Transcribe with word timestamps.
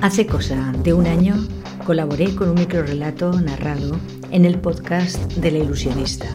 Hace 0.00 0.26
cosa 0.28 0.72
de 0.84 0.94
un 0.94 1.08
año 1.08 1.34
colaboré 1.84 2.32
con 2.36 2.50
un 2.50 2.54
microrelato 2.54 3.32
narrado 3.40 3.98
en 4.30 4.44
el 4.44 4.60
podcast 4.60 5.18
de 5.32 5.50
La 5.50 5.58
Ilusionista. 5.58 6.26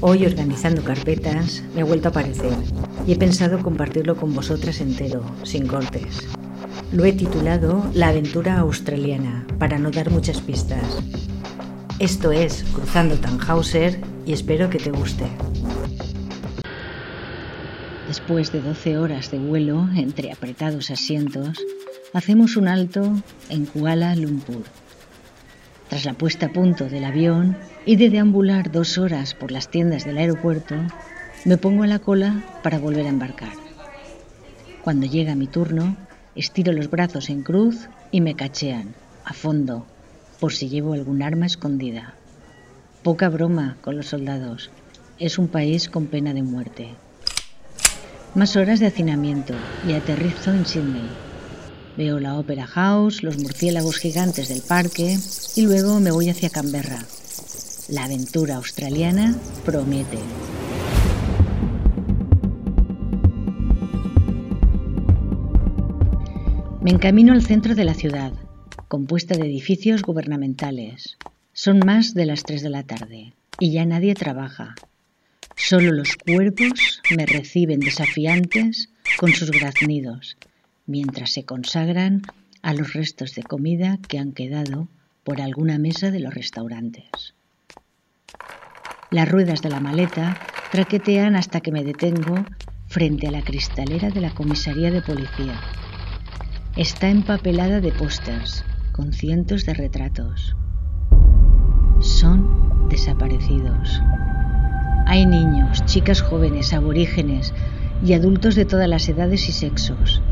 Hoy, 0.00 0.24
organizando 0.24 0.84
carpetas, 0.84 1.64
me 1.74 1.80
ha 1.80 1.84
vuelto 1.84 2.06
a 2.06 2.10
aparecer 2.10 2.52
y 3.04 3.12
he 3.12 3.16
pensado 3.16 3.60
compartirlo 3.64 4.14
con 4.14 4.32
vosotras 4.32 4.80
entero, 4.80 5.24
sin 5.42 5.66
cortes. 5.66 6.28
Lo 6.92 7.04
he 7.04 7.12
titulado 7.12 7.84
La 7.94 8.08
aventura 8.08 8.60
australiana, 8.60 9.44
para 9.58 9.80
no 9.80 9.90
dar 9.90 10.10
muchas 10.10 10.40
pistas. 10.40 10.84
Esto 11.98 12.30
es 12.30 12.64
Cruzando 12.72 13.16
Tannhauser 13.16 14.00
y 14.24 14.34
espero 14.34 14.70
que 14.70 14.78
te 14.78 14.92
guste. 14.92 15.24
Después 18.12 18.52
de 18.52 18.60
12 18.60 18.98
horas 18.98 19.30
de 19.30 19.38
vuelo 19.38 19.88
entre 19.96 20.32
apretados 20.32 20.90
asientos, 20.90 21.58
hacemos 22.12 22.58
un 22.58 22.68
alto 22.68 23.10
en 23.48 23.64
Kuala 23.64 24.14
Lumpur. 24.16 24.64
Tras 25.88 26.04
la 26.04 26.12
puesta 26.12 26.44
a 26.44 26.52
punto 26.52 26.90
del 26.90 27.06
avión 27.06 27.56
y 27.86 27.96
de 27.96 28.10
deambular 28.10 28.70
dos 28.70 28.98
horas 28.98 29.32
por 29.32 29.50
las 29.50 29.70
tiendas 29.70 30.04
del 30.04 30.18
aeropuerto, 30.18 30.74
me 31.46 31.56
pongo 31.56 31.84
a 31.84 31.86
la 31.86 32.00
cola 32.00 32.44
para 32.62 32.78
volver 32.78 33.06
a 33.06 33.08
embarcar. 33.08 33.54
Cuando 34.82 35.06
llega 35.06 35.34
mi 35.34 35.46
turno, 35.46 35.96
estiro 36.34 36.74
los 36.74 36.90
brazos 36.90 37.30
en 37.30 37.42
cruz 37.42 37.88
y 38.10 38.20
me 38.20 38.34
cachean, 38.34 38.94
a 39.24 39.32
fondo, 39.32 39.86
por 40.38 40.52
si 40.52 40.68
llevo 40.68 40.92
algún 40.92 41.22
arma 41.22 41.46
escondida. 41.46 42.12
Poca 43.02 43.30
broma 43.30 43.78
con 43.80 43.96
los 43.96 44.08
soldados. 44.08 44.70
Es 45.18 45.38
un 45.38 45.48
país 45.48 45.88
con 45.88 46.08
pena 46.08 46.34
de 46.34 46.42
muerte. 46.42 46.90
Más 48.34 48.56
horas 48.56 48.80
de 48.80 48.86
hacinamiento 48.86 49.52
y 49.86 49.92
aterrizo 49.92 50.52
en 50.52 50.64
Sydney, 50.64 51.08
Veo 51.98 52.18
la 52.18 52.38
Opera 52.38 52.66
House, 52.66 53.22
los 53.22 53.38
murciélagos 53.38 53.98
gigantes 53.98 54.48
del 54.48 54.62
parque 54.62 55.18
y 55.54 55.62
luego 55.62 56.00
me 56.00 56.10
voy 56.10 56.30
hacia 56.30 56.48
Canberra. 56.48 57.04
La 57.90 58.04
aventura 58.04 58.56
australiana 58.56 59.36
promete. 59.66 60.16
Me 66.80 66.90
encamino 66.90 67.34
al 67.34 67.42
centro 67.42 67.74
de 67.74 67.84
la 67.84 67.92
ciudad, 67.92 68.32
compuesta 68.88 69.36
de 69.36 69.44
edificios 69.44 70.00
gubernamentales. 70.00 71.18
Son 71.52 71.80
más 71.80 72.14
de 72.14 72.24
las 72.24 72.44
3 72.44 72.62
de 72.62 72.70
la 72.70 72.82
tarde 72.84 73.34
y 73.58 73.72
ya 73.72 73.84
nadie 73.84 74.14
trabaja. 74.14 74.74
Solo 75.56 75.92
los 75.92 76.16
cuerpos 76.16 77.02
me 77.16 77.26
reciben 77.26 77.80
desafiantes 77.80 78.90
con 79.18 79.32
sus 79.32 79.50
graznidos 79.50 80.36
mientras 80.86 81.30
se 81.30 81.44
consagran 81.44 82.22
a 82.62 82.74
los 82.74 82.92
restos 82.92 83.34
de 83.34 83.42
comida 83.42 83.98
que 84.08 84.18
han 84.18 84.32
quedado 84.32 84.88
por 85.24 85.40
alguna 85.40 85.78
mesa 85.78 86.10
de 86.10 86.20
los 86.20 86.34
restaurantes. 86.34 87.34
Las 89.10 89.28
ruedas 89.28 89.62
de 89.62 89.68
la 89.70 89.80
maleta 89.80 90.36
traquetean 90.72 91.36
hasta 91.36 91.60
que 91.60 91.72
me 91.72 91.84
detengo 91.84 92.44
frente 92.86 93.28
a 93.28 93.30
la 93.30 93.42
cristalera 93.42 94.10
de 94.10 94.20
la 94.20 94.30
comisaría 94.30 94.90
de 94.90 95.02
policía. 95.02 95.60
Está 96.76 97.08
empapelada 97.08 97.80
de 97.80 97.92
pósters 97.92 98.64
con 98.92 99.12
cientos 99.12 99.66
de 99.66 99.74
retratos. 99.74 100.56
Son 102.00 102.88
desaparecidos. 102.88 104.00
Hay 105.12 105.26
niños, 105.26 105.84
chicas 105.84 106.22
jóvenes, 106.22 106.72
aborígenes 106.72 107.52
y 108.02 108.14
adultos 108.14 108.54
de 108.54 108.64
todas 108.64 108.88
las 108.88 109.06
edades 109.10 109.46
y 109.46 109.52
sexos 109.52 110.22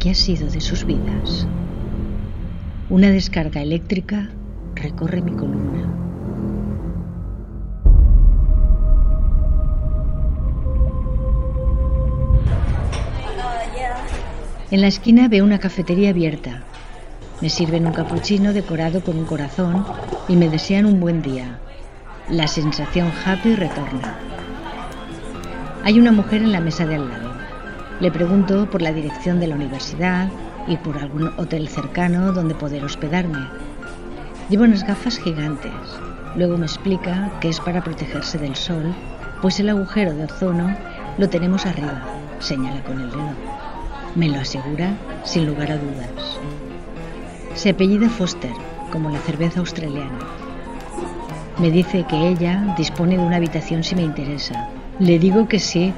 ¿Qué 0.00 0.08
ha 0.08 0.14
sido 0.14 0.48
de 0.48 0.62
sus 0.62 0.86
vidas? 0.86 1.46
Una 2.88 3.10
descarga 3.10 3.60
eléctrica 3.60 4.30
recorre 4.74 5.20
mi 5.20 5.32
columna. 5.32 5.92
En 14.70 14.80
la 14.80 14.86
esquina 14.86 15.28
veo 15.28 15.44
una 15.44 15.58
cafetería 15.58 16.08
abierta. 16.08 16.62
Me 17.42 17.50
sirven 17.50 17.86
un 17.86 17.92
capuchino 17.92 18.54
decorado 18.54 19.02
con 19.02 19.18
un 19.18 19.26
corazón 19.26 19.84
y 20.28 20.36
me 20.36 20.48
desean 20.48 20.86
un 20.86 20.98
buen 20.98 21.20
día. 21.20 21.58
La 22.30 22.46
sensación 22.46 23.10
happy 23.24 23.54
retorna. 23.54 24.18
Hay 25.82 25.98
una 25.98 26.12
mujer 26.12 26.42
en 26.42 26.52
la 26.52 26.60
mesa 26.60 26.84
de 26.84 26.96
al 26.96 27.08
lado. 27.08 27.32
Le 28.00 28.10
pregunto 28.10 28.68
por 28.68 28.82
la 28.82 28.92
dirección 28.92 29.40
de 29.40 29.46
la 29.46 29.54
universidad 29.54 30.28
y 30.66 30.76
por 30.76 30.98
algún 30.98 31.28
hotel 31.38 31.68
cercano 31.68 32.34
donde 32.34 32.54
poder 32.54 32.84
hospedarme. 32.84 33.38
Llevo 34.50 34.64
unas 34.64 34.86
gafas 34.86 35.18
gigantes. 35.18 35.72
Luego 36.36 36.58
me 36.58 36.66
explica 36.66 37.30
que 37.40 37.48
es 37.48 37.60
para 37.60 37.82
protegerse 37.82 38.36
del 38.36 38.56
sol, 38.56 38.94
pues 39.40 39.58
el 39.60 39.70
agujero 39.70 40.12
de 40.12 40.24
ozono 40.24 40.76
lo 41.16 41.30
tenemos 41.30 41.64
arriba, 41.64 42.02
señala 42.40 42.84
con 42.84 43.00
el 43.00 43.10
dedo. 43.10 43.32
Me 44.14 44.28
lo 44.28 44.38
asegura 44.38 44.92
sin 45.24 45.46
lugar 45.46 45.72
a 45.72 45.78
dudas. 45.78 46.38
Se 47.54 47.70
apellida 47.70 48.10
Foster, 48.10 48.52
como 48.92 49.08
la 49.08 49.18
cerveza 49.20 49.60
australiana. 49.60 50.47
Me 51.60 51.72
dice 51.72 52.04
que 52.08 52.28
ella 52.28 52.74
dispone 52.76 53.16
de 53.16 53.24
una 53.24 53.36
habitación 53.36 53.82
si 53.82 53.96
me 53.96 54.02
interesa. 54.02 54.68
Le 55.00 55.18
digo 55.18 55.48
que 55.48 55.58
sí, 55.58 55.92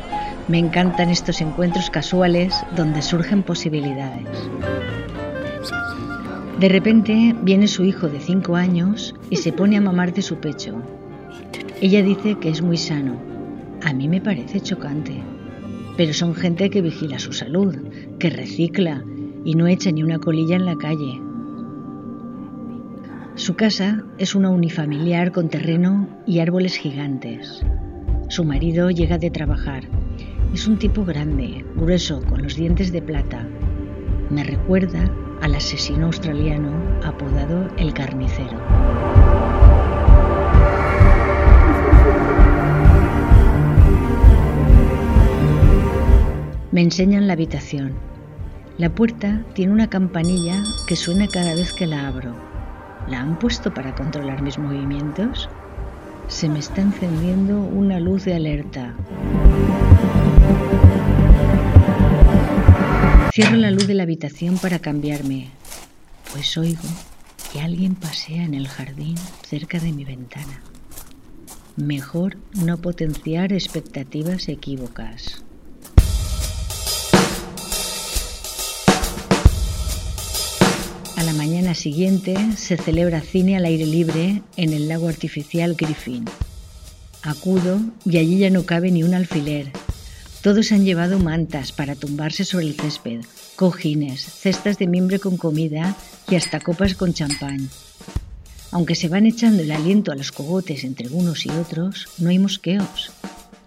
me 0.48 0.58
encantan 0.58 1.10
estos 1.10 1.42
encuentros 1.42 1.90
casuales 1.90 2.54
donde 2.74 3.02
surgen 3.02 3.42
posibilidades. 3.42 4.26
De 6.58 6.68
repente 6.68 7.34
viene 7.42 7.68
su 7.68 7.84
hijo 7.84 8.08
de 8.08 8.20
5 8.20 8.56
años 8.56 9.14
y 9.28 9.36
se 9.36 9.52
pone 9.52 9.76
a 9.76 9.82
mamar 9.82 10.14
de 10.14 10.22
su 10.22 10.36
pecho. 10.36 10.76
Ella 11.82 12.02
dice 12.02 12.36
que 12.36 12.48
es 12.48 12.62
muy 12.62 12.78
sano. 12.78 13.16
A 13.84 13.92
mí 13.92 14.08
me 14.08 14.20
parece 14.22 14.60
chocante. 14.60 15.22
Pero 15.96 16.14
son 16.14 16.34
gente 16.34 16.70
que 16.70 16.80
vigila 16.80 17.18
su 17.18 17.34
salud, 17.34 17.76
que 18.18 18.30
recicla 18.30 19.04
y 19.44 19.54
no 19.54 19.66
echa 19.66 19.90
ni 19.90 20.02
una 20.02 20.18
colilla 20.18 20.56
en 20.56 20.64
la 20.64 20.76
calle. 20.76 21.20
Su 23.34 23.56
casa 23.56 24.04
es 24.18 24.34
una 24.34 24.50
unifamiliar 24.50 25.32
con 25.32 25.48
terreno 25.48 26.08
y 26.26 26.40
árboles 26.40 26.76
gigantes. 26.76 27.62
Su 28.28 28.44
marido 28.44 28.90
llega 28.90 29.18
de 29.18 29.30
trabajar 29.30 29.84
es 30.52 30.66
un 30.66 30.78
tipo 30.78 31.04
grande, 31.04 31.64
grueso, 31.76 32.22
con 32.22 32.42
los 32.42 32.56
dientes 32.56 32.90
de 32.90 33.00
plata. 33.00 33.46
Me 34.30 34.42
recuerda 34.42 35.08
al 35.42 35.54
asesino 35.54 36.06
australiano 36.06 36.72
apodado 37.04 37.68
el 37.76 37.94
carnicero. 37.94 38.58
Me 46.72 46.82
enseñan 46.82 47.28
la 47.28 47.34
habitación. 47.34 47.94
La 48.76 48.92
puerta 48.92 49.44
tiene 49.54 49.72
una 49.72 49.88
campanilla 49.88 50.62
que 50.88 50.96
suena 50.96 51.28
cada 51.28 51.54
vez 51.54 51.72
que 51.72 51.86
la 51.86 52.08
abro. 52.08 52.34
¿La 53.08 53.20
han 53.20 53.38
puesto 53.38 53.72
para 53.72 53.94
controlar 53.94 54.42
mis 54.42 54.58
movimientos? 54.58 55.48
Se 56.28 56.48
me 56.48 56.58
está 56.58 56.80
encendiendo 56.80 57.58
una 57.58 57.98
luz 57.98 58.24
de 58.24 58.34
alerta. 58.34 58.94
Cierro 63.32 63.56
la 63.56 63.70
luz 63.70 63.86
de 63.86 63.94
la 63.94 64.02
habitación 64.02 64.58
para 64.58 64.78
cambiarme, 64.80 65.50
pues 66.32 66.56
oigo 66.58 66.82
que 67.52 67.60
alguien 67.60 67.94
pasea 67.94 68.44
en 68.44 68.54
el 68.54 68.68
jardín 68.68 69.16
cerca 69.42 69.78
de 69.78 69.92
mi 69.92 70.04
ventana. 70.04 70.62
Mejor 71.76 72.36
no 72.64 72.78
potenciar 72.78 73.52
expectativas 73.52 74.48
equívocas. 74.48 75.42
La 81.70 81.74
siguiente 81.76 82.34
se 82.56 82.76
celebra 82.76 83.20
cine 83.20 83.56
al 83.56 83.64
aire 83.64 83.86
libre 83.86 84.42
en 84.56 84.72
el 84.72 84.88
lago 84.88 85.06
artificial 85.06 85.76
Griffin. 85.76 86.24
Acudo 87.22 87.80
y 88.04 88.18
allí 88.18 88.38
ya 88.38 88.50
no 88.50 88.66
cabe 88.66 88.90
ni 88.90 89.04
un 89.04 89.14
alfiler, 89.14 89.70
todos 90.42 90.72
han 90.72 90.84
llevado 90.84 91.20
mantas 91.20 91.70
para 91.70 91.94
tumbarse 91.94 92.44
sobre 92.44 92.66
el 92.66 92.74
césped, 92.74 93.20
cojines, 93.54 94.20
cestas 94.20 94.78
de 94.78 94.88
mimbre 94.88 95.20
con 95.20 95.36
comida 95.36 95.94
y 96.28 96.34
hasta 96.34 96.58
copas 96.58 96.96
con 96.96 97.14
champán. 97.14 97.70
Aunque 98.72 98.96
se 98.96 99.06
van 99.06 99.24
echando 99.24 99.62
el 99.62 99.70
aliento 99.70 100.10
a 100.10 100.16
los 100.16 100.32
cogotes 100.32 100.82
entre 100.82 101.06
unos 101.06 101.46
y 101.46 101.50
otros, 101.50 102.08
no 102.18 102.30
hay 102.30 102.40
mosqueos. 102.40 103.12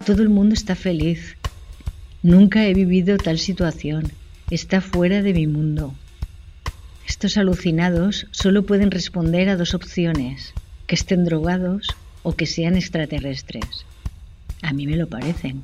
Todo 0.04 0.20
el 0.20 0.28
mundo 0.28 0.52
está 0.52 0.74
feliz. 0.74 1.38
Nunca 2.22 2.66
he 2.66 2.74
vivido 2.74 3.16
tal 3.16 3.38
situación. 3.38 4.12
Está 4.50 4.82
fuera 4.82 5.22
de 5.22 5.32
mi 5.32 5.46
mundo. 5.46 5.94
Estos 7.06 7.36
alucinados 7.36 8.26
solo 8.30 8.64
pueden 8.64 8.90
responder 8.90 9.48
a 9.48 9.56
dos 9.56 9.74
opciones, 9.74 10.54
que 10.86 10.94
estén 10.94 11.24
drogados 11.24 11.88
o 12.22 12.34
que 12.34 12.46
sean 12.46 12.76
extraterrestres. 12.76 13.84
A 14.62 14.72
mí 14.72 14.86
me 14.86 14.96
lo 14.96 15.08
parecen. 15.08 15.62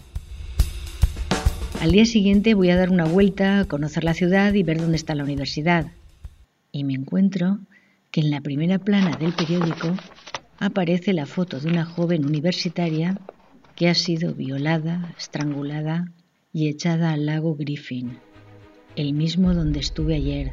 Al 1.80 1.92
día 1.92 2.04
siguiente 2.04 2.52
voy 2.52 2.68
a 2.68 2.76
dar 2.76 2.90
una 2.90 3.06
vuelta, 3.06 3.64
conocer 3.66 4.04
la 4.04 4.12
ciudad 4.12 4.52
y 4.52 4.62
ver 4.62 4.78
dónde 4.78 4.96
está 4.96 5.14
la 5.14 5.24
universidad. 5.24 5.86
y 6.72 6.84
me 6.84 6.94
encuentro 6.94 7.58
que 8.12 8.20
en 8.20 8.30
la 8.30 8.40
primera 8.40 8.78
plana 8.78 9.16
del 9.16 9.32
periódico 9.32 9.96
aparece 10.58 11.12
la 11.12 11.26
foto 11.26 11.58
de 11.58 11.68
una 11.68 11.84
joven 11.84 12.24
universitaria 12.26 13.18
que 13.74 13.88
ha 13.88 13.94
sido 13.94 14.34
violada, 14.34 15.14
estrangulada 15.18 16.12
y 16.52 16.68
echada 16.68 17.12
al 17.12 17.26
lago 17.26 17.56
Griffin, 17.56 18.18
el 18.94 19.14
mismo 19.14 19.54
donde 19.54 19.80
estuve 19.80 20.16
ayer, 20.16 20.52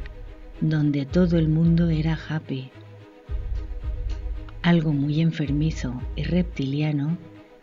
donde 0.60 1.06
todo 1.06 1.38
el 1.38 1.48
mundo 1.48 1.88
era 1.88 2.18
happy. 2.28 2.70
Algo 4.62 4.92
muy 4.92 5.20
enfermizo 5.20 6.00
y 6.16 6.24
reptiliano 6.24 7.16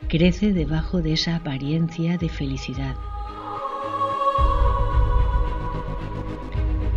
crece 0.08 0.54
debajo 0.54 1.02
de 1.02 1.14
esa 1.14 1.36
apariencia 1.36 2.18
de 2.18 2.30
felicidad. 2.30 2.96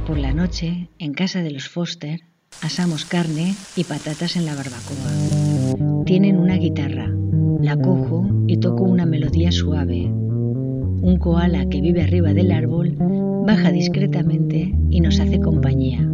Por 0.06 0.18
la 0.18 0.32
noche, 0.32 0.88
en 0.98 1.12
casa 1.12 1.42
de 1.42 1.50
los 1.50 1.68
Foster, 1.68 2.20
asamos 2.62 3.04
carne 3.04 3.54
y 3.76 3.84
patatas 3.84 4.36
en 4.36 4.46
la 4.46 4.54
barbacoa. 4.54 6.04
Tienen 6.06 6.38
una 6.38 6.56
guitarra, 6.56 7.12
la 7.60 7.76
cojo 7.76 8.26
y 8.46 8.58
toco 8.58 8.84
una 8.84 9.04
melodía 9.04 9.52
suave. 9.52 10.04
Un 10.06 11.18
koala 11.18 11.68
que 11.68 11.80
vive 11.80 12.02
arriba 12.02 12.32
del 12.32 12.52
árbol 12.52 12.96
baja 13.48 13.72
discretamente 13.72 14.74
y 14.90 15.00
nos 15.00 15.18
hace 15.20 15.40
compañía. 15.40 16.06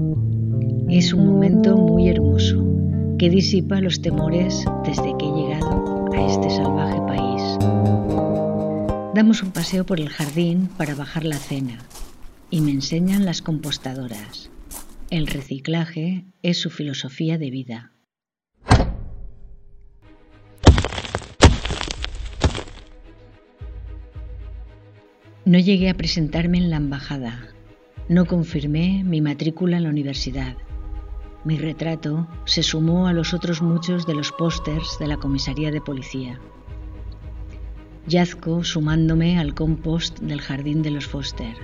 Es 0.88 1.12
un 1.12 1.26
momento 1.26 1.76
muy 1.76 2.08
hermoso 2.08 2.64
que 3.18 3.28
disipa 3.28 3.80
los 3.80 4.00
temores 4.00 4.64
desde 4.86 5.16
que 5.18 5.26
he 5.26 5.32
llegado 5.32 6.04
a 6.12 6.26
este 6.26 6.48
salvaje 6.48 7.00
país. 7.08 7.58
Damos 9.16 9.42
un 9.42 9.50
paseo 9.50 9.84
por 9.84 9.98
el 9.98 10.10
jardín 10.10 10.68
para 10.78 10.94
bajar 10.94 11.24
la 11.24 11.38
cena 11.38 11.80
y 12.50 12.60
me 12.60 12.70
enseñan 12.70 13.24
las 13.24 13.42
compostadoras. 13.42 14.48
El 15.10 15.26
reciclaje 15.26 16.26
es 16.42 16.60
su 16.60 16.70
filosofía 16.70 17.36
de 17.36 17.50
vida. 17.50 17.90
No 25.46 25.58
llegué 25.58 25.90
a 25.90 25.94
presentarme 25.94 26.56
en 26.56 26.70
la 26.70 26.76
embajada. 26.76 27.48
No 28.08 28.24
confirmé 28.24 29.04
mi 29.04 29.20
matrícula 29.20 29.76
en 29.76 29.82
la 29.82 29.90
universidad. 29.90 30.56
Mi 31.44 31.58
retrato 31.58 32.26
se 32.46 32.62
sumó 32.62 33.06
a 33.06 33.12
los 33.12 33.34
otros 33.34 33.60
muchos 33.60 34.06
de 34.06 34.14
los 34.14 34.32
pósters 34.32 34.96
de 34.98 35.06
la 35.06 35.18
comisaría 35.18 35.70
de 35.70 35.82
policía. 35.82 36.40
Yazco 38.06 38.64
sumándome 38.64 39.38
al 39.38 39.54
compost 39.54 40.18
del 40.20 40.40
jardín 40.40 40.80
de 40.82 40.92
los 40.92 41.06
Foster. 41.06 41.54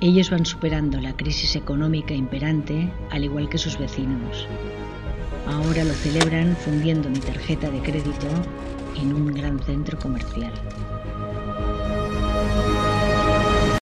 Ellos 0.00 0.30
van 0.30 0.46
superando 0.46 0.98
la 0.98 1.14
crisis 1.14 1.56
económica 1.56 2.14
imperante 2.14 2.90
al 3.10 3.22
igual 3.22 3.50
que 3.50 3.58
sus 3.58 3.78
vecinos. 3.78 4.46
Ahora 5.46 5.84
lo 5.84 5.92
celebran 5.92 6.56
fundiendo 6.56 7.10
mi 7.10 7.18
tarjeta 7.18 7.70
de 7.70 7.80
crédito 7.80 8.28
en 8.96 9.12
un 9.12 9.34
gran 9.34 9.58
centro 9.58 9.98
comercial. 9.98 10.52